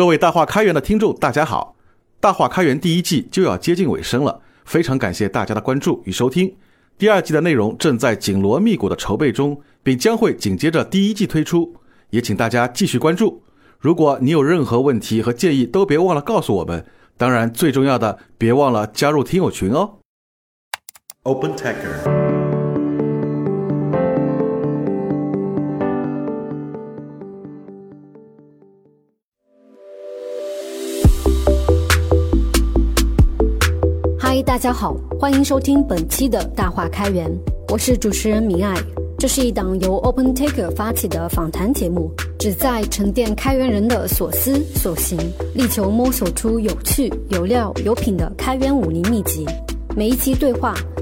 [0.00, 1.76] 各位大话开源的听众，大家好！
[2.20, 6.56] 大话开源第一季就要接近尾声了，非常感谢大家的关注与收听。
[6.96, 11.76] 第二季的内容正在紧锣密鼓的筹备中，并将会紧接着第一季推出，
[12.08, 13.42] 也请大家继续关注。
[13.78, 16.82] 如果你有任何问题和建议，都别忘了告诉我们。
[17.18, 19.98] 当然，最重要的，别忘了加入听友群哦。
[21.24, 21.54] Open
[34.42, 37.30] 大家好，欢迎收听本期的大话开源，
[37.68, 38.74] 我是主持人明爱。
[39.18, 45.18] 这是一档由 Open Taker 发起的访谈节目，旨在沉淀开源人的所思所行，
[45.54, 49.44] 力求摸索出有趣、有料、有品的开源武林秘籍。
[49.94, 50.74] 每一期对话，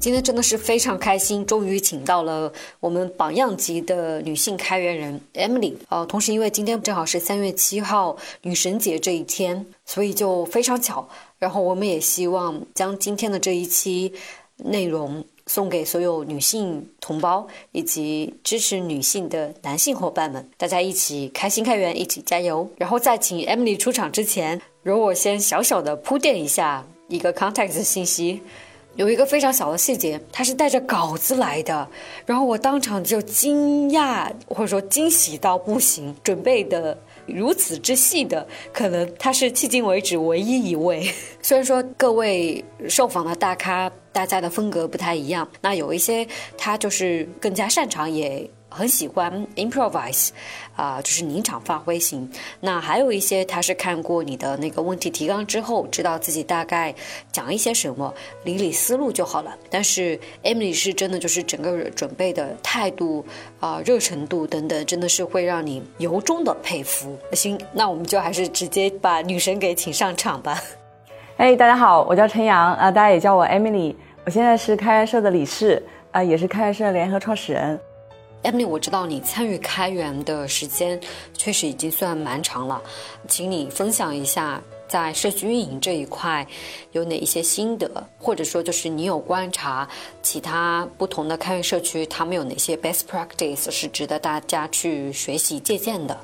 [0.00, 5.74] 今天真的是非常开心，终于请到了我们榜样级的女性开源人 Emily。
[5.90, 11.06] 呃，同时因为今天正好是三月七号女神节这一天，所以就非常巧。
[11.38, 14.10] 然后我们也希望将今天的这一期
[14.56, 22.66] 内容送给所有女性同胞以及支持女性的男性伙伴们，大家一起开心开源，一起加油。
[22.78, 28.40] 然后在请 Emily 出场之前，容我先小小的铺垫一下一个 context 信息。
[29.00, 31.88] 有一个非常小的细节，他是带着稿子来的，
[32.26, 41.10] 然后我当场就惊讶或者说惊喜到不行，准备的如此之细的，可能他是迄今为止唯一一位。
[41.40, 46.28] 虽然说各位受访的大咖，大家的风格不太一样，那有一些
[46.58, 48.46] 他就是更加擅长也。
[48.70, 50.30] 很喜欢 improvise，
[50.76, 52.30] 啊，就是临场发挥型。
[52.60, 56.94] 那还有一些，他是看过你的那个问题提纲之后，知道自己大概
[57.32, 58.14] 讲一些什么，
[58.44, 59.54] 理理思路就好了。
[59.68, 63.24] 但是 Emily 是真的，就是整个准备的态度
[63.58, 67.18] 啊、热程度等等，真的是会让你由衷的佩服。
[67.32, 70.62] 行，那我们就还是直接把女神给请上场吧。
[71.36, 73.96] 哎，大家好，我叫陈阳啊，大家也叫我 Emily。
[74.24, 77.80] 我现在是开源社的理事啊，也是开源社联合创始人。
[78.42, 80.98] Emily，我知道你参与开源的时间
[81.34, 82.80] 确实已经算蛮长了，
[83.28, 86.46] 请你分享一下在社区运营这一块
[86.92, 89.86] 有哪一些心得，或者说就是你有观察
[90.22, 96.16] 其他不同的开源社区，他们有哪些 best practice 是值得大家去学习借鉴的。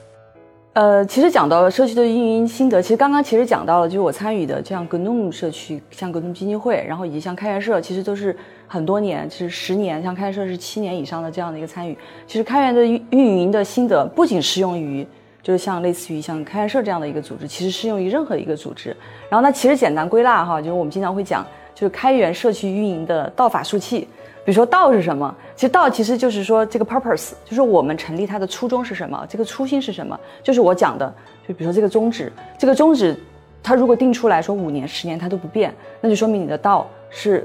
[0.72, 11.96] 呃，其实讲到了社区的运营心得，其实刚刚其实讲到了，就是我参与的像 GNOME 社区、像 GNOME 基金会，然后以及像开源社，其实都是很多年，是十年，像开源社是七年以上的这样的一个参与。
[12.26, 15.06] 其实开源的运营的心得不仅适用于，
[15.42, 18.96] 就是像类似于像开源社这样的一个组织，其实适用于任何一个组织。
[19.28, 24.08] 然后呢，其实简单归纳哈，就是我们经常会讲，就是开源社区运营的道法术器。
[24.44, 25.34] 比如说道是什么？
[25.56, 29.26] 其实道其实就是说这个 purpose，就是我们成立它的初衷是什么？
[29.28, 30.18] 这个初心是什么？
[30.40, 31.12] 就是我讲的，
[31.48, 33.18] 就比如说这个宗旨，这个宗旨，
[33.60, 37.44] 它如果定出来说五年、十年它都不变，那就说明你的道是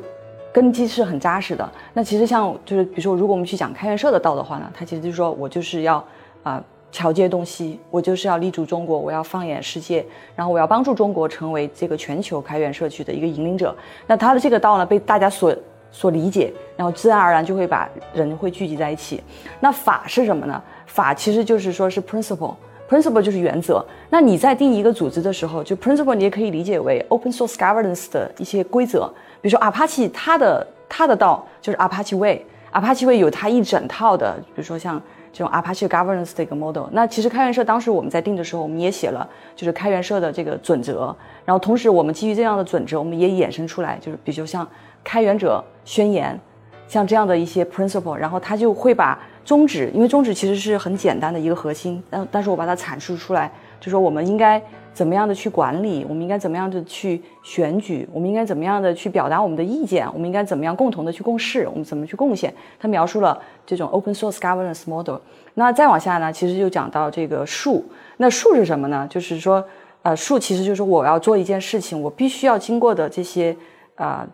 [0.54, 1.70] 根基是很扎实的。
[1.94, 6.04] 那其实像就是比如说，如果我们去讲开源社的道的话呢，它其实就是说我就是要
[6.44, 13.76] 啊桥接东西，我就是要立足中国，我要放眼世界，然后我要帮助中国成为这个全球开源社区的一个引领者。
[14.08, 15.56] 那它的这个道呢，被大家所
[15.92, 19.24] 所理解，然后自然而然就会把人会聚集在一起。
[19.60, 20.62] 那法是什么呢？
[20.86, 22.54] 法其实就是说是 principle
[22.92, 23.84] principle 就是原则。
[24.10, 29.10] 那你在定一个组织的时候，就 principle 你也可以理解为 open source governance 的一些规则。
[29.40, 36.88] 比如说 Apache 它的它的道就是 Apache Way，Apache Way 有它一整套的，比如说像这种 Apache governance 的一个 model。
[36.92, 39.26] 那其实开源社当时我们在定的时候，我们也写了
[39.56, 41.16] 就是开源社的这个准则。
[41.46, 44.68] 然后同时我们基于这样的准则，我们也衍生出来，就是比如像。
[45.04, 46.40] 开源者宣言，
[46.88, 54.62] 像这样的一些 principle，然后他就会把宗旨，因为宗旨其实是很简单的一个核心，但但是我把它阐述出来，就说我们应该
[54.94, 62.54] 怎么样的去管理，我们应该怎么样的去选举，我们应该怎么样的去表达我们的意见，我们应该怎么样共同的去共事，我们怎么去贡献。
[62.80, 65.18] 他描述了这种 open source governance model。
[65.56, 67.84] 那再往下呢，其实就讲到这个术。
[68.18, 69.08] 那术是什么呢？
[69.10, 69.64] 就是说，
[70.04, 73.56] 呃，术其实就是我要做一件事情，我必须要经过的这些，
[73.96, 74.28] 啊。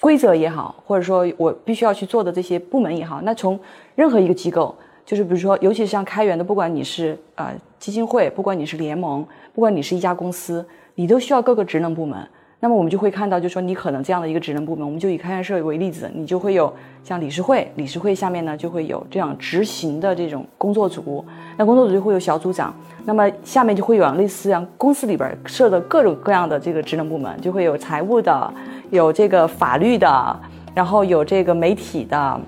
[0.00, 3.56] 规则也好，或者说我必须要去做的这些部门也好，那从
[3.94, 4.74] 任何一个机构，
[5.04, 12.18] 就是比如说，尤其像开源的，不管你是呃基金会，不管你是联盟，不管你是一家公司，你都需要各个职能部门。
[12.64, 16.72] 那么我们就会看到，就说你可能这样的一个职能部门，我们就以开源社为例子，你就会有
[17.02, 21.24] 像理事会，理事会下面呢就会有这样执行的这种工作组，
[21.56, 22.72] 那工作组就会有小组长，
[23.04, 28.54] 那么下面就会有类似像公司里边设的各种各样的这个职能部门，就会有财务的，
[28.90, 30.40] 有这个法律的，
[30.72, 32.40] 然后有这个媒体的，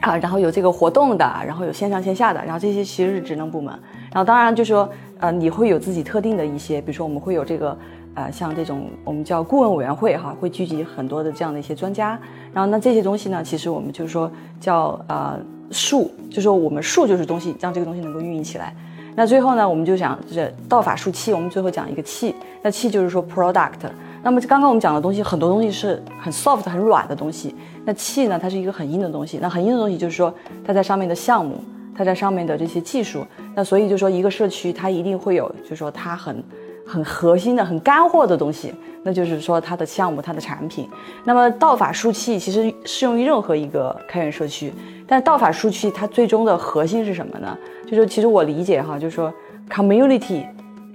[0.00, 3.72] 啊，然后有这个活动的，然后有线上线下的，然后这些其实是职能部门，
[4.12, 7.76] 然后当然就说，呃，你会有自己特定的一些，比如说我们会有这个。
[8.14, 12.18] 呃，像这种我们叫顾问委员会哈，会聚集很多的这样的一些专家。
[12.52, 14.28] 然后那这些东西呢，其实我们就是说
[14.58, 15.38] 叫呃
[15.70, 18.74] 术，就说我们术就是东西，让这个东西能够运营起来。
[19.14, 22.34] 那最后呢，我们就讲这道法术器，我们最后讲一个器。
[22.60, 23.86] 那器就是说 product。
[24.22, 27.54] 那么刚刚我们讲的东西，很多东西是很 soft 很软的东西。
[27.84, 29.38] 那气呢，它是一个很硬的东西。
[29.40, 30.32] 那很硬的东西就是说
[30.64, 31.62] 它在上面的项目，
[31.94, 33.26] 它在上面的这些技术。
[33.54, 36.42] 那所以就说一个社区它一定会有，就是说它很。
[36.90, 38.72] 很核心的、很干货的东西，
[39.02, 40.88] 那就是说它的项目、它的产品。
[41.22, 44.72] 那么道法术器其实适用于任何一个开源社区，
[45.06, 47.54] 但道法术器它最终的核心是什么呢？
[47.86, 49.30] 就是其实我理解哈，就是说
[49.68, 50.46] community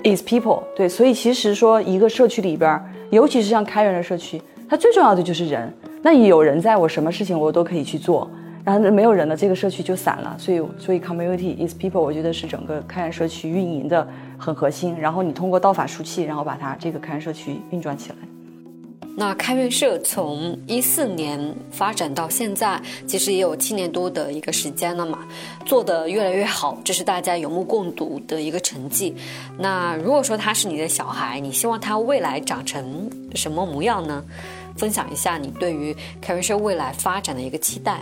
[0.04, 0.64] is people。
[0.76, 5.72] 对，所以其实说一个社区里边，尤其是像开源的社区，它最重要的就是人。
[6.02, 8.30] 那有人在我什么事情我都可以去做。
[8.66, 10.34] 然后没有人了，这个社区就散了。
[10.38, 14.08] 所以，所以 community is people，我觉得是整个开源社区运营的
[14.38, 14.98] 很核心。
[14.98, 18.16] 然后你通过道法术器，然后把它这个开源社区运转起来。
[19.16, 21.40] 那开源社从一四年
[21.72, 25.20] 发展到现在，其实也有七年多的一个时间了嘛，
[25.66, 29.16] 做的越来越好，这是大家有目共睹的一个成绩。
[29.60, 34.24] 那如果说他是你的小孩，你希望他未来长成什么模样呢？
[34.76, 38.00] 分享一下你对于开源社未来发展的一个期待。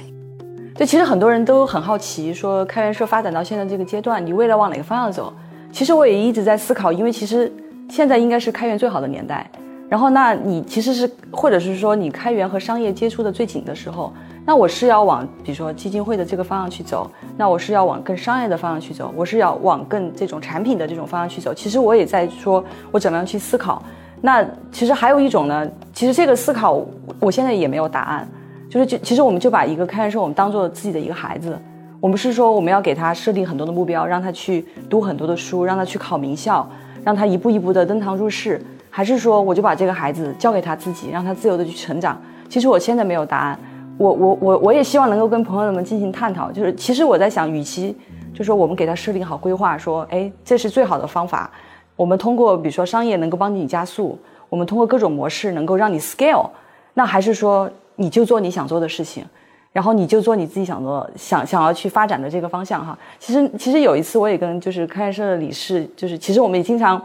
[0.74, 5.34] 对，其实很多人都很好奇，说开源社发展到现在这个阶段，你未来往哪个方向走？
[5.74, 7.52] 其实我也一直在思考，因为其实
[7.90, 9.52] 现在应该是开源最好的年代。
[9.92, 14.14] 然后，那你其实是，或者是说你开源和商业接触的最紧的时候，
[14.46, 21.54] 那我是要往，比如说基金会的这个方向去走，那我是要往更商业的方向去走，我是要往更这种产品的这种方向去走。
[21.54, 23.84] 其实我也在说，我怎么样去思考。
[24.22, 24.42] 那
[24.72, 26.82] 其实还有一种呢，其实这个思考
[27.20, 28.26] 我现在也没有答案。
[28.70, 31.60] 就是就其实我们就把一个开源社我们当做自己的一个孩子，
[32.00, 36.66] 我们是说我们要给他设定很多的目标，让他去读很多的书，让他去考名校，
[37.04, 42.22] 让他一步一步的登堂入室，还是说我就把这个孩子交给他自己，让他自由的去成长？
[42.48, 43.60] 其实我现在没有答案，
[43.98, 46.52] 我我我我也希望能够跟朋友们进行探讨。
[46.52, 47.98] 就是其实我在想，与其
[48.34, 51.50] 就说我们给他设定好规划，说哎这是最好的方法，
[51.96, 56.50] 我们通过比如说商业能够帮你加速，我们通过各种模式能够让你 scale，
[56.94, 57.68] 那还是说？
[57.98, 59.24] 你就做你想做的事情，
[59.72, 62.98] 然后你就做你自己想做、想想要去发展的这个方向哈。
[63.20, 67.00] 其实，其实有一次我也跟就是开源社的理事，就是其实我们也经常，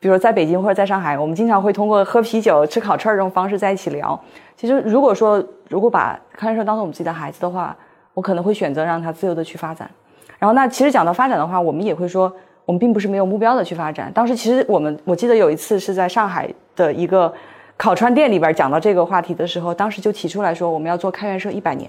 [0.00, 4.18] 比如说在北京或者在上海，我们经常会通过喝啤酒、吃烤串这种方式在一起聊。
[4.56, 7.76] 其实，如果说如果把开源社当做我们自己的孩子的话，
[8.14, 9.90] 我可能会选择让他自由的去发展。
[10.38, 12.32] 然后，那其实讲到发展的话，我们也会说，
[12.64, 14.10] 我们并不是没有目标的去发展。
[14.12, 17.32] 当时其实我们我记得有一次是在上海的一个。
[17.80, 21.88] 烤串店里边讲到这个话题的时候，当时就提出来说我们要做开源社一百年。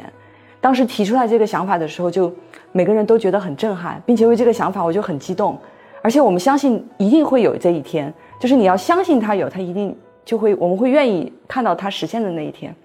[0.61, 2.31] 当时提出来这个想法的时候，就
[2.71, 5.57] 每个人都觉得很震撼，并且为这个想法我就很激动。
[6.01, 12.75] 而且我们相信一定会有这一天，就是你要相信它有，它一定就会，我们会愿意看到它实现的那一天。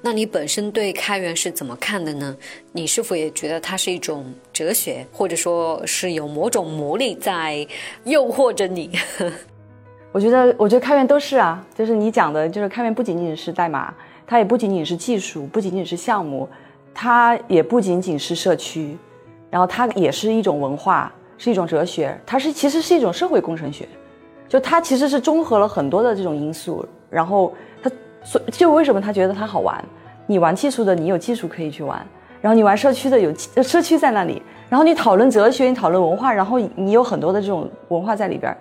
[0.00, 2.36] 那你本身对开源是怎么看的呢？
[2.72, 7.66] 你是否也觉得它是一种哲学，或者说是有某种魔力在
[8.04, 8.90] 诱惑着你？
[10.12, 13.92] 我觉得，我觉得开源都是啊，就是你讲的，就是开源不仅仅是代码，
[14.26, 16.46] 它也不仅仅是技术，不仅仅是项目，
[16.92, 18.96] 它也不仅仅是社区，
[19.50, 23.88] 然后它也是一种文化，是一种哲学，它是其实是一种社会工程学，
[24.48, 27.90] 就它其实是综合了很多的这种因素，然后它
[28.22, 29.84] 所就为什么他觉得它好玩？
[30.26, 32.04] 你玩技术的，你有技术可以去玩，
[32.40, 38.56] 然后你玩社区的，有社区在那里，然后你讨论哲学，你讨论文化，然后你有很多的这种文化在里边。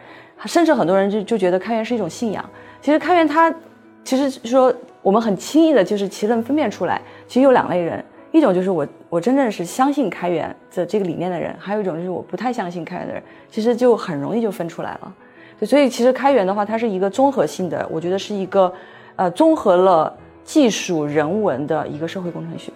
[0.45, 2.43] 甚至很多人就就觉得开源是一种信仰。
[2.81, 3.53] 其实开源它，
[4.03, 7.01] 其实说我们很轻易的就是其能分辨出来。
[7.27, 13.21] 其实有两类人，一种就是我我真正是相信开源的这个理念的人，还有一种就是我不太相信开源的人。
[13.49, 15.15] 其实就很容易就分出来了。
[15.61, 18.73] 所以其实开源的话，它是一个综合性的，我觉得是一个
[19.17, 20.11] 呃综合了
[20.43, 22.71] 技术人文的一个社会工程学。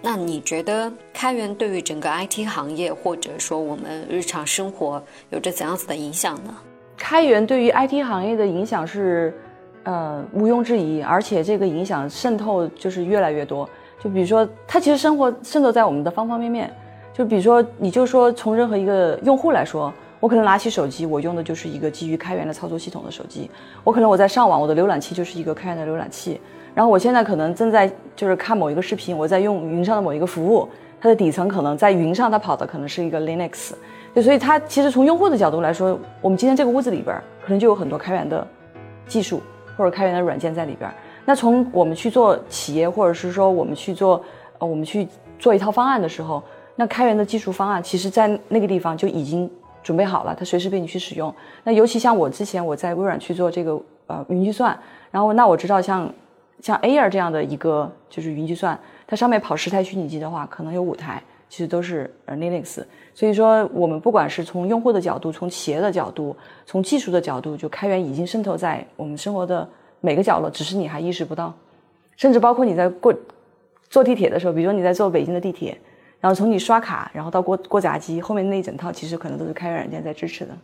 [0.00, 6.56] 那你觉得开源对于整个 IT 行业或者说我们日常生活有着怎样子的影响呢？
[6.96, 9.34] 开源对于 IT 行业的影响是，
[9.82, 13.68] 呃，毋庸置疑，而且这个影响渗透就是越来越多。
[14.02, 16.72] 就比如说，它其实生活渗透在我们的方方面面。
[17.12, 23.50] 就比如说，你就说从任何一个用户来说，我可能拿起手机，我用的就是一个基于开源的操作系统的手机。
[23.84, 26.40] 我可能我在上网，我的浏览器就是一个开源的浏览器。
[26.74, 30.66] 然后我现在可能正在就是看某一个视频，我在用云上的某一个服务，
[31.00, 33.72] 它的底层可能在云上，它跑的可能是一个 Linux。
[34.14, 38.46] 就所以它其实从用户的角度来说，我们今天这个屋子里边可能就有很多开源的
[39.06, 39.42] 技术
[39.76, 40.90] 或者开源的软件在里边。
[41.30, 44.20] 那从我们去做企业，或者是说我们去做
[44.58, 45.06] 呃我们去
[45.38, 46.42] 做一套方案的时候，
[46.74, 49.48] 那开源的技术方案其实在那个地方就已经。
[49.82, 51.34] 准备好了，它随时被你去使用。
[51.64, 54.78] 那尤其像我之前我在微软去做这个呃云计算，
[55.10, 56.12] 然后那我知道像
[56.60, 62.84] 像 Air 这样的一个就是云计算，它上面跑十台虚拟机的话，可能有五台其实都是呃 Linux。
[63.14, 69.66] 所以说我们不管是从用户的角度，从企业的角度，从技术的角度，就开源已经渗透在我们生活的
[70.00, 71.54] 每个角落，只是你还意识不到。
[72.16, 73.14] 甚至包括你在过
[73.88, 75.78] 坐地铁的时候，比如说你在坐北京的地铁。
[76.20, 80.54] 然后从你刷卡，然后到过过闸机，后面那一整套其实可能都是开源软件在支持的。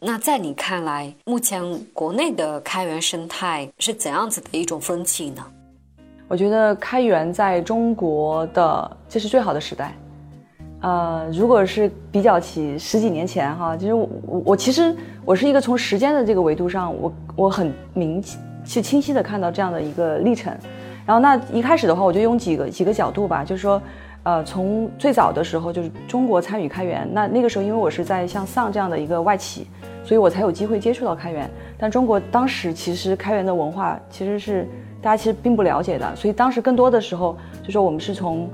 [0.00, 5.44] 那在你看来，目前国内的开源生态是怎样子的一种风气呢？
[6.26, 9.94] 我觉得开源在中国的这是最好的时代。
[10.82, 14.08] 呃，如果是比较起十几年前哈，就是我
[14.44, 18.22] 我其实我是一个从时间的这个维度上，我我很明
[18.64, 20.52] 是清晰的看到这样的一个历程。
[21.06, 23.80] 然后那一开始的话，我就用几个几个角度吧，就是说。
[24.24, 29.66] 呃，从最早的时候就是中国参与开源，那那个时候因为我是在像丧这样的一个外企，
[30.04, 31.50] 所以我才有机会接触到开源。
[31.76, 34.64] 但中国当时其实开源的文化其实是
[35.00, 38.48] 大家其实并不了解的，所以当时更多的时候就说我们是从，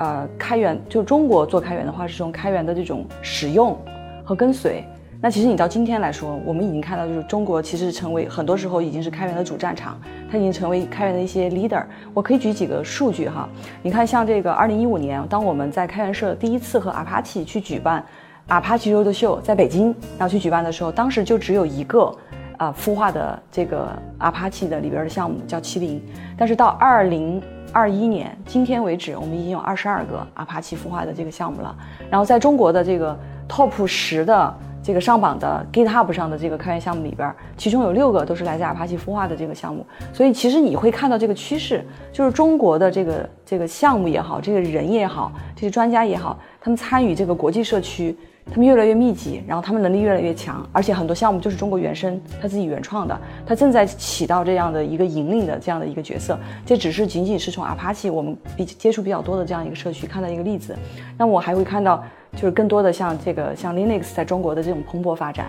[0.00, 3.78] 呃，开源就中国做开源的话是从开源的这种使用
[4.24, 4.82] 和跟随。
[5.20, 10.00] 那其实你到今天来说，我们已经看到，就是中国其实成为很多时候已经是开源的主战场，
[10.32, 11.84] 它已经成为开源的一些 leader。
[12.14, 13.46] 我可以举几个数据哈，
[13.82, 18.02] 你看像这个二零一五年，当我们在开源社第一次和 Apache 去举办
[18.48, 22.10] Apache Roadshow 在北京然后去举办的时候，当时就只有一个
[22.56, 23.86] 啊孵化的这个
[24.18, 26.02] Apache 的里边的项目叫麒麟，
[26.38, 31.76] 但是到二零二一年今天为止，我们已经有二十二个 Apache 孵化的这个项目了。
[32.10, 34.54] 然后在中国的这个 Top 十的。
[34.82, 48.16] 这个上榜的 GitHub 上的这个开源项目里边，其中有六个都是来自 Apache 孵化的这个项目，所以其实你会看到这个趋势，就是中国的这个这个项目也好，这个人也好，这些专家也好，他们参与这个国际社区，
[48.46, 56.38] 他们越来越密集，然后他们能力越来越强，而且很多项目就是中国原生，他自己原创的，他正在起到这样的一个引领的这样的一个角色。
[56.64, 60.76] 这只是仅仅是从 Apache 我们比接触比较多的这样一个社区看到一个例子，
[61.18, 62.02] 那我还会看到。
[62.34, 65.48] 就是更多的像这个像 Linux 在中国的这种蓬勃发展，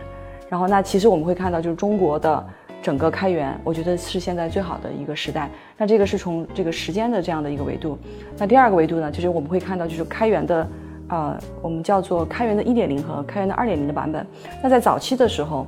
[0.50, 2.43] 然后那其实我们会看到，就是中国的
[2.81, 5.48] 整个开源，我觉得是现在最好的一个时代。
[5.77, 8.00] 那这个是从这个时间的这样的一个维度。
[8.36, 10.67] 那第二个维度呢，就是我们会看到，就是开源的，
[11.11, 14.25] 呃，我们叫做开源的1.0和开源的2.0的版本。
[14.63, 15.67] 那在早期的时候，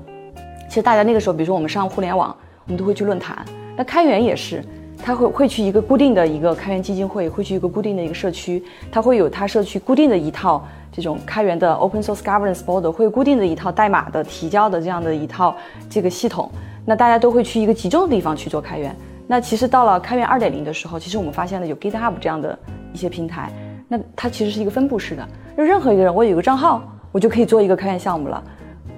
[0.67, 2.35] 其实大家那个时候，比如说我们上互联网，
[2.65, 3.45] 我们都会去论坛。
[3.77, 4.63] 那开源也是。
[5.05, 15.53] 他会会去一个固定的一个开源基金会，会去一个固定的一个社区，它会有它社区固定的一套这种开源的 open source governance board，会有固定的一套代码的提交的这样的一套
[15.89, 16.49] 这个系统。
[16.85, 18.95] 那大家都会去一个集中的地方去做开源。
[19.27, 22.57] 那其实到了开源二点零的时候，其实我们发现了有 GitHub 这样的
[22.93, 23.51] 一些平台，
[23.93, 25.23] 那它其实是一个分布式的，
[25.55, 26.81] 就任何一个人我有个账号，
[27.11, 28.43] 我就可以做一个开源项目了。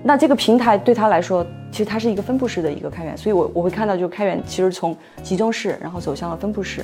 [0.02, 6.80] 那这个平台对他来说，其实它是一个分布式的一个开源，所以我我会看到，就开源其实从集中式，然后走向了分布式。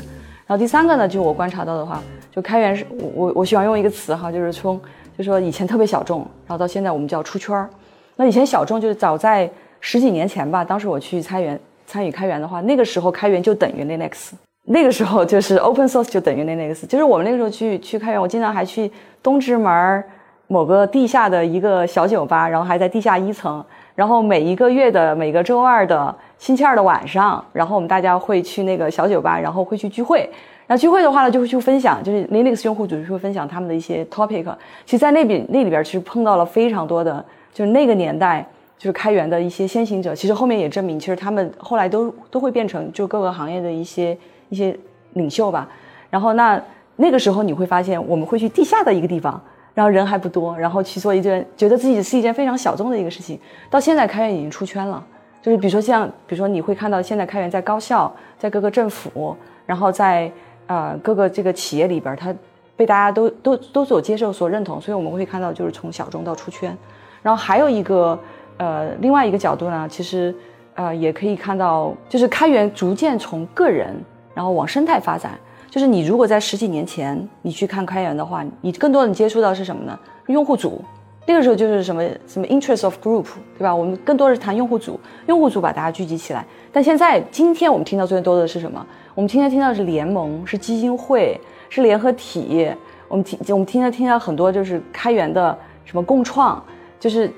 [0.45, 4.77] 然后第三个呢，就我观察到的话，就开源是，我我我喜欢用一个词哈，就是从，
[5.17, 7.69] 就说以前特别小众，然后到现在我们叫出圈儿。
[8.17, 9.49] 那以前小众就是早在
[9.79, 14.31] 十几年前吧，当时我去参源参与开源的话，那个时候开源就等于 Linux，
[14.65, 18.91] 那个时候就是 Open Source 就等于 Linux，就是我们那个时候去去开源，我经常还去
[19.21, 20.03] 东直门儿。
[20.47, 23.63] 某个地下的一个小酒吧，然后还在地下一层，
[23.95, 30.29] 然后每一个月的每个周二的星期二的晚上，然后我们大家会去那个小酒吧，然后会去聚会。
[30.67, 34.43] 那聚会的话呢，就会去分享，就是 Linux 用户组织会分享他们的一些 topic。
[34.85, 38.45] 其实，在那边那里边，其实碰到了非常多的，就是那个年代
[38.77, 40.13] 就是开源的一些先行者。
[40.13, 44.17] 其实后面也证明，其实他们后来都都会变成就各个行业的一些
[44.51, 44.77] 一些
[45.13, 45.67] 领袖吧。
[46.11, 46.61] 然后那
[46.97, 49.41] 那个时候你会发现，我们会去地下的一个地方。
[49.73, 53.39] 然后人还不多，然后去做一件觉得自己是一件非常小众的一个事情。
[53.69, 55.01] 到现在开源已经出圈了，
[55.41, 59.33] 就是比如说像，比如说你会看到现在开源在高校、在各个政府，
[59.65, 60.29] 然后在
[60.67, 62.35] 呃各个这个企业里边，它
[62.75, 64.79] 被大家都都都所接受、所认同。
[64.81, 66.77] 所以我们会看到，就是从小众到出圈。
[67.23, 68.19] 然后还有一个
[68.57, 70.35] 呃另外一个角度呢，其实
[70.75, 73.95] 呃也可以看到，就是开源逐渐从个人
[74.33, 75.39] 然后往生态发展。
[75.69, 79.97] 就是你如果在十几年前你去看开源的话，你更多的接触到是什么呢？
[80.27, 80.83] 用户组，
[81.25, 83.25] 那个时候就是什么什么 interest of group，
[83.57, 83.73] 对吧？
[83.73, 86.45] 我们更多的是谈用户组，用户组把大家聚集起来。
[86.73, 88.85] 但现在今天我们听到最多的是什么？
[89.15, 92.69] 我们今天听到的是联盟，是基金会，是联合体。
[93.07, 96.61] 我们听我们听到听到很多就是开源的什么共创，
[96.99, 97.31] 就是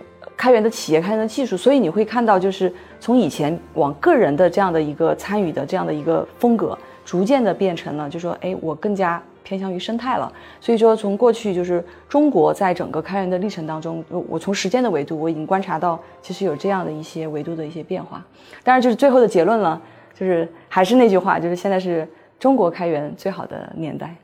[0.44, 1.56] 开源的企业、开源的技术。
[1.56, 2.70] 所以你会看到，就是
[3.00, 9.24] 从以前往个人的这样的一个参与的这样的一个风格，逐渐的变成了，就说哎，我更加。
[9.46, 10.32] 偏向于生态了，
[10.62, 18.26] 所以说从过去就是中国在整个开源的历程当中，我从时间的维度我已经观察到，其实有这样的一些维度的一些变化。
[18.64, 19.80] 当然，就是最后的结论了，
[20.18, 22.08] 就是还是那句话，就是现在是
[22.40, 24.16] 中国开源最好的年代。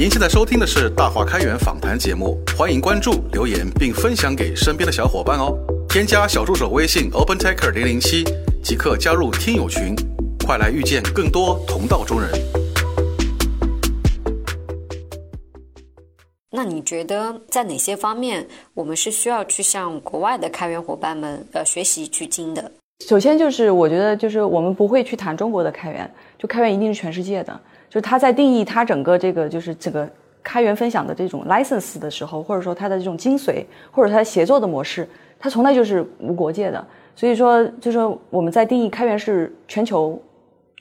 [0.00, 5.54] 您现在收听的是大话开源访谈节目，欢迎关注、留言并分享给身边的小伙伴哦。
[5.90, 8.24] 添加小助手微信 open_techer 零零七，
[8.64, 9.94] 即刻加入听友群。
[10.46, 12.30] 快来遇见更多同道中人。
[16.50, 22.72] 那你觉得在哪些方面我们是需要去向国外的开源伙伴们呃学习取经的？
[23.06, 27.60] 首先就是我觉得就是我们不会去谈中国的开源，就开源一定是全世界的。
[27.90, 30.08] 就是他在定义他整个这个就是整个
[30.42, 35.06] 开源分享的这种 license 的时候，或者说他的这种精髓，或者它协作的模式，
[35.38, 36.82] 他从来就是无国界的。
[37.14, 37.98] 所以说，就是
[38.30, 40.18] 我们在定义开源是全球。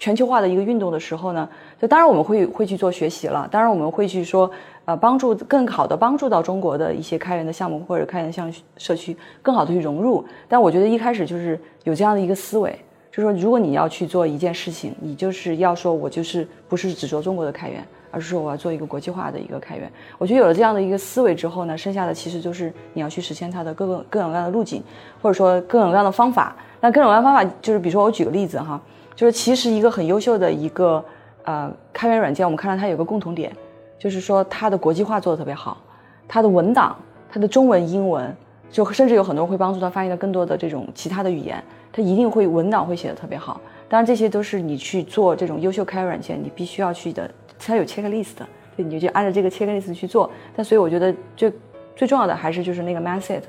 [0.01, 4.50] 全球化的一个运动的时候呢，就当然我们会会去做学习了，当然我们会去说，
[4.86, 10.24] 呃，帮助更好的帮助到中国的一些开源的项目或者开源项社区更好的去融入。
[10.48, 12.74] 但我觉得一开始就是有这样的一个思维，
[13.12, 19.92] 就是说如果你要去做一件事情，你就是要说我就是不是只做中国的开源，而是说我要做一个国际化的一个开源。
[20.18, 24.84] 我觉得有了这样的一个思维之后呢，剩下的其实就是你要去实现它的各个各种各样的路径，
[25.22, 26.56] 或者说各种各样的方法。
[26.82, 28.80] 那各种各样的方法就是，比如说我举个例子哈。
[29.16, 31.04] 就是其实一个很优秀的一个
[31.44, 33.51] 呃开源软件，我们看到它有个共同点，
[33.98, 35.78] 就是说它的国际化做的特别好，
[36.25, 36.96] 它的文档、
[37.30, 38.34] 它的中文、英文，
[38.72, 43.60] 就甚至有很多人会帮助它翻译到更多的这种其他的语言，它一定会文档会写的特别好。
[43.88, 48.35] 当然这些都是你去做这种优秀开源软件，你必须要去的，它有 checklist，
[48.77, 50.29] 对你就按照这个 checklist 去做。
[50.55, 51.51] 但所以我觉得最
[51.96, 53.42] 最重要的还是就是那个 mindset，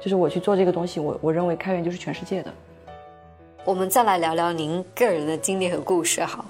[0.00, 2.52] 就是我去做这个东西，我我认为开源就是全世界的。
[3.64, 6.44] 我们再来聊聊您个人的经历和故事，好，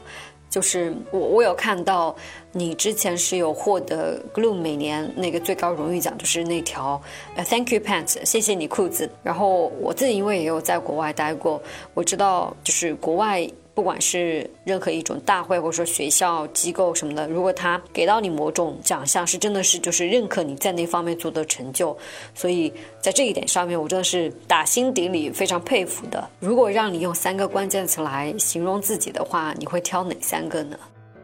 [0.51, 2.15] 就是我我有看到
[2.53, 7.01] 你之前是有获得 Gloom 每年那个最高荣誉奖，就是那条
[7.37, 9.09] 呃 Thank you pants，谢谢你裤子。
[9.23, 11.63] 然后我自己因为也有在国外待过，
[11.95, 13.49] 我知道就是国外。
[13.81, 21.97] 不管是任何一种大会，或者说学校机构什么的，如果他给到你某种奖项，是真的是就是认可你在那方面做的成就，
[22.35, 26.23] 所以在这一点上面，我真的是打心底里非常佩服的。
[26.41, 30.77] 如果让你用三个关键词来形容自己的话，你会挑哪三个呢？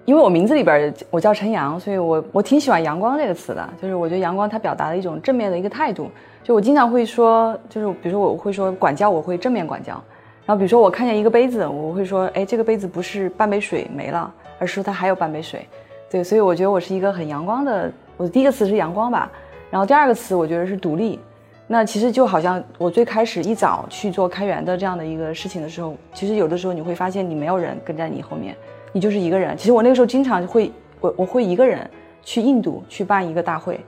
[0.06, 6.10] 因为我名字里边我叫陈阳，所以我我挺喜欢阳光这个词的，就是我觉得阳光它表达了一种正面的一个态度。
[6.42, 10.02] 就我经常会说，就是比如说我会说管教，我会正面管教。
[10.46, 15.66] 然后比如说我看见一个杯子，我会说，哎，这个杯子不是半杯水没了，而是说它还有半杯水。
[16.08, 17.92] 对，所以我觉得我是一个很阳光的。
[18.16, 19.28] 我的第一个词是阳光吧，
[19.70, 21.18] 然后第二个词我觉得是独立。
[21.66, 28.54] 那其实就好像我最开始一早去做开源的这样的一个事情的时候，其实有的时候你会发现你没有人跟在你后面，
[28.92, 29.56] 你就是一个人。
[29.56, 31.90] 其实我那个时候经常会，我我会一个人
[32.22, 33.80] 去印度去办一个大会，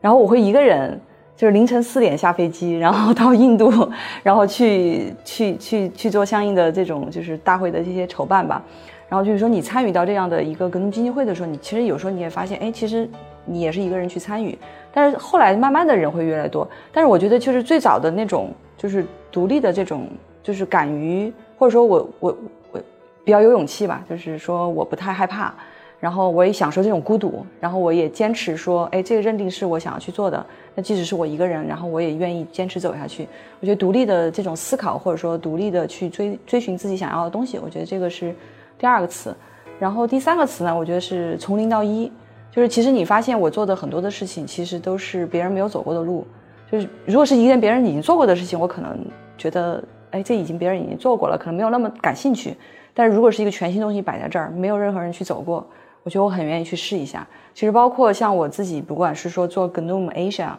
[0.00, 0.98] 然后我会一个人。
[1.36, 3.90] 就是凌晨四点下飞机，然后到印度，
[4.22, 8.62] 然后去去去去做相应的这种就是大会的这些筹办吧。
[9.08, 13.08] 然后就是说你参与到这样的一个格隆基金会的时候，你其实有时候你也发现，哎，其实
[13.44, 14.56] 你也是一个人去参与。
[14.92, 16.66] 但是后来慢慢的人会越来越多。
[16.92, 20.08] 但是我觉得就是最早的那种就是独立的这种，
[20.42, 22.38] 就是敢于或者说我我
[22.72, 22.80] 我
[23.24, 25.54] 比较有勇气吧，就是说我不太害怕。
[26.00, 30.44] 然后我也享受这种孤独，然后我也坚持说，哎，这个认定是我想要去做的。
[30.74, 33.26] 那即使是我一个人，然后我也愿意坚持走下去。
[33.60, 38.34] 我觉得独立的这种思考，或者说独立的去追追寻自己想要的东西，我觉得这个是
[38.76, 39.34] 第二个词。
[39.78, 42.12] 然后第三个词呢，我觉得是从零到一，
[42.50, 46.26] 就是其实你发现我做的很多的事情，其实都是别人没有走过的路。
[46.70, 48.98] 就是如果是一件别人已经做过的事情，我可能
[49.38, 52.54] 觉得，哎，这已经别人已经做过了，可能没有那么感兴趣。
[52.92, 55.64] 但是如果是一个全新东西摆在这儿，没有任何人去走过。
[56.04, 57.26] 我觉得我很愿意去试一下。
[57.52, 60.50] 其实包括像我自己，不管是说做 GNOME Asia，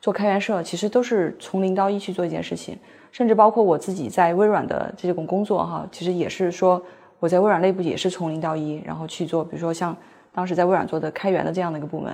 [0.00, 2.76] 做开源社，其实都是从零到一去做一件事情。
[3.12, 6.82] 甚至包括我自己在微软的这种工作哈，其实也是说
[7.20, 9.96] 我在微软内部也是从零到一，然后去做，比如说像
[10.32, 12.12] 当时在微软做的开源的这样的一个部门，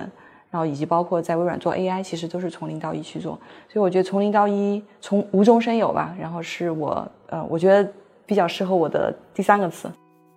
[0.51, 3.31] 然后以及包括在微软做 AI，其实都是从零到一去做。
[3.67, 7.91] 所以我觉得从零到一，从无中生有吧，然后是我呃，我觉得
[8.27, 9.89] 比较适合我的第三个词。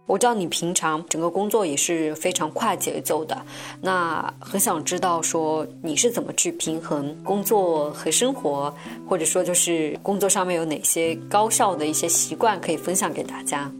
[0.06, 3.34] 我知道你平常整个工作也是非常快节奏的，
[3.80, 8.72] 那很想知道说你是怎么去平衡工作和生活，
[9.08, 13.70] 或者说就是工作上面有哪些高效的一些习惯可以分享给大家？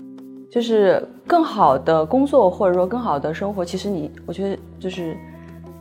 [0.50, 5.14] 就是更好的工作或者说更好的生活，其实你我觉得就是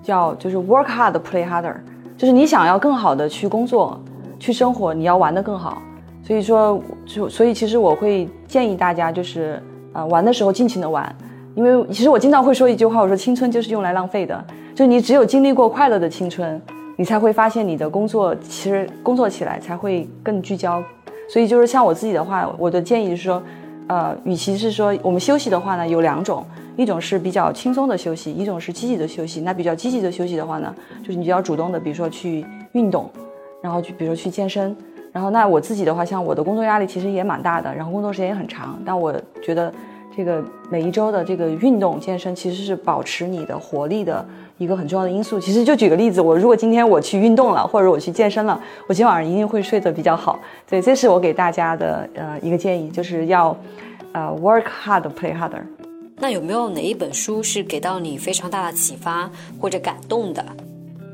[0.03, 1.77] 叫就是 work hard play harder，
[2.17, 3.97] 就是你想要更好的去工作
[4.37, 5.81] 去生活，你要玩得更好。
[6.21, 9.63] 所以说就所以其实我会建议大家就是。
[9.93, 11.15] 啊，玩的时候尽情的玩，
[11.55, 14.43] 因为其实我经常会说一句话，我说青春就是用来浪费的，
[14.75, 16.59] 就你只有经历过快乐的青春，
[16.97, 20.83] 你才会发现你的工作其实工作起来才会更聚焦。
[21.29, 23.41] 所以就是像我自己的话，我的建议是说，
[23.87, 26.43] 呃，与其是说我们休息的话呢，有两种，
[26.75, 29.41] 一种是比较轻松的休息，一种是积极的休息。
[29.41, 33.09] 那比较积极的休息的话呢，就是你比较主动的，比如说去运动，
[33.61, 34.75] 然后去比如说去健身。
[35.13, 38.77] 然后，那我自己的话，像我的工作压力其实也蛮大的，然后工作时间也很长。
[38.83, 39.71] 但我觉得，
[40.17, 44.25] 这个每一周的这个运动健身，其实是保持你的活力的
[44.57, 45.39] 一个很重要的因素。
[45.39, 50.39] 其实就举个例子，我如果今天我去运动了，或者我去健身了，我今天晚上一定会睡得比较好。
[50.67, 53.55] 对，这是我给大家的呃一个建议，就是要
[54.13, 55.61] 呃 work hard play harder。
[56.17, 60.43] 那有没有哪一本书是给到你非常大的启发或者感动的？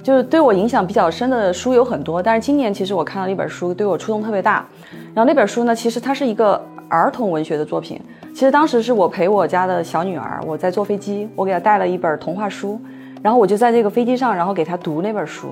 [0.10, 4.66] 就是对我影响比较深的书有很多，但是今年其实我看到一本书，对我触动特别大。
[5.14, 8.02] 然后那本书呢，其实它是一个儿童文学的作品。
[8.34, 12.82] 其实当时是我陪我家的小女儿，我在坐飞机，我给她带了一本童话书，
[13.22, 15.50] 然后我就在这个飞机上，然后给她读那本书。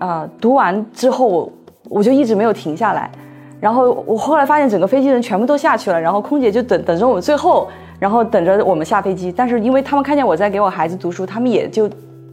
[0.00, 1.52] 啊，读完之后
[1.88, 3.08] 我就一直没有停下来。
[3.60, 7.68] 然后我后来发现整个飞机人全部都下去了，然后空姐就等等着我们最后，
[8.00, 9.30] 然后等着我们下飞机。
[9.30, 11.88] 但是因为他们看见我在给我孩子读书，他们也就。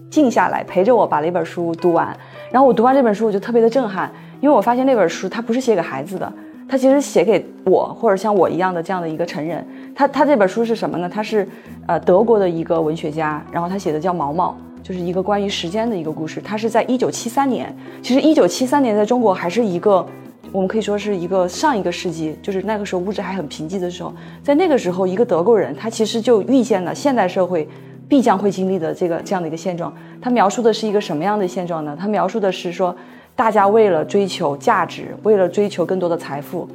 [0.09, 2.15] 静下来陪着我把那本书读完，
[2.51, 6.31] 然后我读完这本书我就特别的震撼，因为我发现那本书它不是写给孩子的，
[6.67, 9.65] 它其实写给我或者像我一样的这样的一个成人。
[9.95, 11.09] 他他这本书是什么呢？
[11.09, 11.47] 他是
[11.87, 14.55] 呃德国的一个文学家，然后他写的叫《毛毛》，
[14.87, 16.41] 就是一个关于时间的一个故事。
[16.41, 20.05] 他是在一九七三年，其实一九七三年在中国还是一个
[20.51, 27.67] 我们可以说是一个上一个世纪，就是那个时候物质还很贫瘠的时候，在那个时候一个德国人他其实就预见了现代社会。
[28.09, 31.95] 必将会经历的这个这样的一个现状，他描述的是一个什么样的现状呢？
[31.97, 32.93] 他描述的是说，
[33.35, 36.67] 大家为了追求价值，为了追求更多的财富，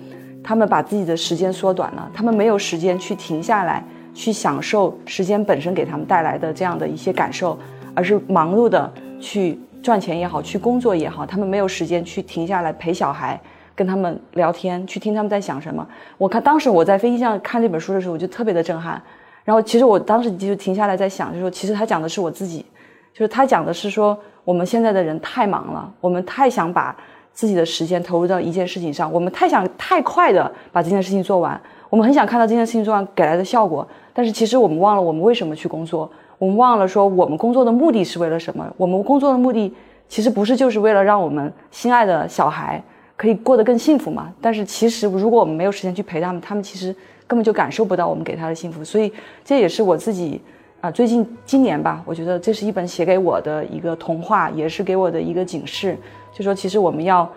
[0.44, 7.58] 他们把自己的时间缩短了，他们没有时间去停下来，去享受时间本身给他们带来的这样的一些感受，
[7.96, 13.38] 而是忙碌的去赚钱也好，去工作也好，他们没有时间去停下来陪小孩，
[13.74, 15.84] 跟他们聊天，去听他们在想什么。
[16.16, 19.02] 我看当时我在飞机上看这本书的时候，我就特别的震撼。
[19.44, 22.64] 然后其实我当时就停下来在想，就是说，其实他讲的是我自己，
[23.12, 26.96] 就是他讲的是说，我们现在的人太忙了，我们太想把
[27.32, 39.70] 自己的时间投入到一件事情上，我们太想太快的把这件事情做完，我们很想看到这件事情做完给来的效果，但是其实我们忘了我们为什么去工作，我们忘了说我们工作的目的是为了什么，我们工作的目的
[40.08, 42.82] 其实不是就是为了让我们心爱的小孩
[43.14, 44.32] 可以过得更幸福嘛？
[44.40, 46.96] 但是其实如果我们没有时间去陪他们，他们其实。
[47.26, 49.12] 根本就感受不到我们给他的幸福，所以
[49.44, 50.40] 这也是我自己
[50.80, 55.96] 啊，最近今年吧，我觉得这是一本写给我的一个童话，也是给我的一个警示，
[56.32, 57.28] 就说其实我们要，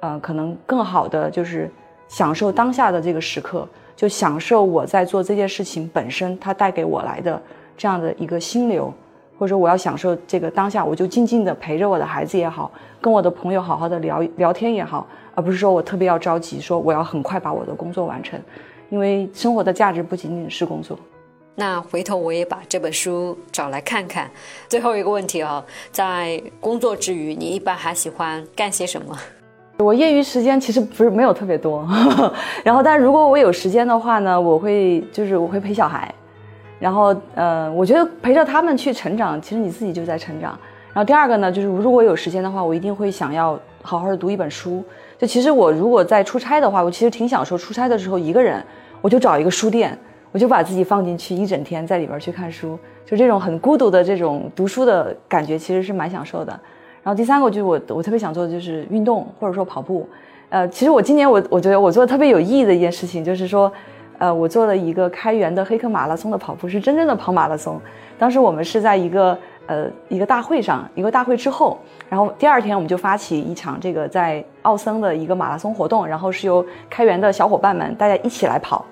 [0.00, 1.70] 呃，可能更好的就是
[2.08, 7.40] 享受当下的这个时刻，就享受我在做这件事情本身它带给我来的
[7.76, 8.92] 这样的一个心流，
[9.38, 18.40] 或者说我要享受这个当下，我就静静的陪着我的孩子也好，跟我的朋友好好的聊聊天也好，而不是说我特别要着急，说我要很快把我的工作完成。
[18.90, 20.98] 因为生活的价值不仅仅是工作，
[21.54, 24.30] 那回头我也把这本书找来看看。
[24.68, 29.16] 最后一个问题啊，在工作之余，你一般还喜欢干些什么？
[29.78, 31.84] 我业余时间其实不是没有特别多，
[32.62, 36.14] 然后但如果我有时间的话呢，我会就是我会陪小孩，
[36.78, 40.56] 然后呃，我觉得陪着他们去成长，其实你自己就在成长。
[40.92, 44.84] 然后第二个呢，就是如果有时间的话，我一定会想要好好的读一本书。
[45.18, 48.62] 就其实我如果在出差的话，我其实挺享受出差的时候一个人。
[49.00, 49.94] 我就找一个书店，
[50.32, 56.58] 我就把自己放进去，一整天在里边去看书，就这种很孤独的这种读书的感觉，其实是蛮享受的。
[57.02, 60.08] 然后第三个就是我我特别想做的就是运动或者说跑步。
[60.48, 63.70] 呃，其实我今年我我觉得我做的特别有意义的一件事情就是说，
[64.16, 67.78] 呃，我做了一个开源的黑客马拉松的跑步，是真正的跑马拉松。
[68.18, 78.84] 当时我们是在一个呃一个大会上，一个大会之后，然后第二天我们就发起一场这个在奥森的一个马拉松活动，然后是由开源的小伙伴们大家一起来跑。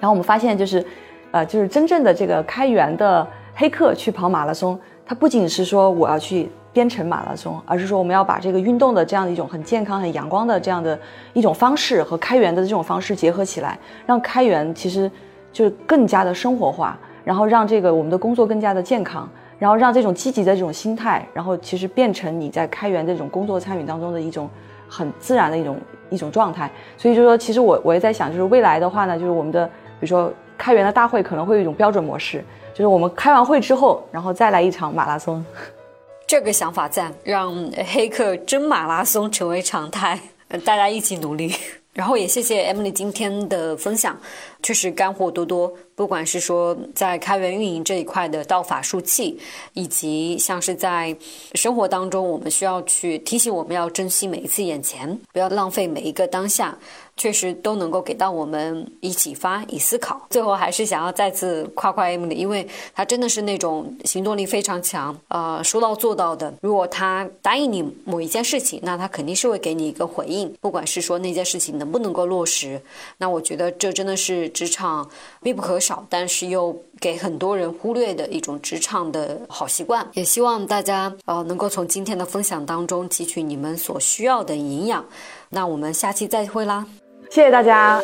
[0.00, 0.84] 然后我们发现，就是，
[1.30, 10.98] 呃，就是真正的这个开源的黑客去跑马拉松，它不仅是说我要去编程马拉松，而是说我们要把这个运动的这样的一种很健康、很阳光的这样的
[11.34, 15.08] 一种方式和开源的这种方式结合起来，让开源其实
[15.52, 19.28] 就是更加的生活化，然后让这个我们的工作更加的健康，
[19.62, 24.50] 然后让这种积极的这种心态，然后其实变成你在开源这种工作参与当中的一种
[24.88, 25.78] 很自然的一种
[26.10, 26.68] 一种状态。
[26.96, 32.44] 所以就说，其实我我也在想，就是未来的话呢，就是我们的比如说开源的大会可能会有一种标准模式，
[32.74, 35.44] 就是我们开完会之后，然后再来一场马拉松。
[36.26, 37.54] 这个想法赞，让
[37.94, 40.18] 黑客真马拉松成为常态，
[40.64, 41.54] 大家一起努力。
[41.94, 44.18] 然后也谢谢 Emily 今天的分享，
[44.62, 45.72] 确实干货多多。
[45.94, 49.38] 不管是说在开源运营这一块的道法术器，
[49.74, 51.14] 以及像是在
[51.54, 56.76] 生活当中，我们需要去提醒我们要珍惜每一次眼前，不要浪费每一个当下。
[57.22, 60.20] 确实都能够给到我们以启发、以思考。
[60.28, 66.52] 最后还是想要再次夸夸 Emily，因为她真的是那种行动力非常强，呃，说到做到的。
[66.60, 72.82] 如果她答应你某一件事情，那她肯定是会给你一个回应，不管是说那件事情能不能够落实。
[73.18, 75.08] 那我觉得这真的是职场
[75.44, 80.04] 必不可少，但是又给很多人忽略的一种职场的好习惯。
[80.14, 85.04] 也希望大家呃能够从今天的分享当中汲取你们所需要的营养。
[85.50, 86.84] 那我们下期再会啦。
[87.32, 87.98] 谢谢大家。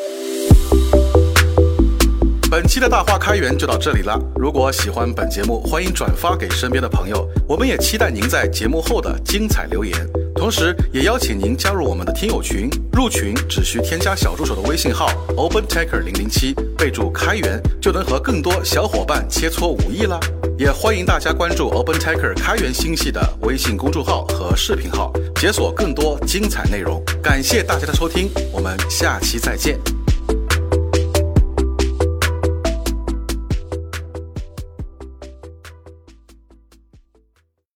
[2.50, 4.18] 本期的大话开源就到这里了。
[4.34, 7.28] 如果喜欢本节目，欢迎转发给身边的朋友。
[7.46, 9.94] 我们也期待您在节目后的精彩留言，
[10.34, 12.70] 同时也邀请您加入我们的听友群。
[12.94, 20.18] 入群只需添加小助手的微信号 OpenTaker 零零七，备注开源，就能和更多小伙伴切磋武艺了。
[20.58, 27.02] 也欢迎大家关注 OpenTaker 开源星系的微信公众号和视频号，解锁更多精彩内容。
[27.22, 29.78] 感谢大家的收听，我们下期再见。